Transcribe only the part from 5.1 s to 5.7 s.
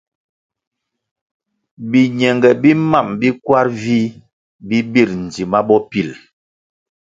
ndzima